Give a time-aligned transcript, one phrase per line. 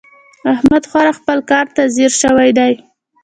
[0.53, 2.73] احمد خورا خپل کار ته ځيږ شوی دی.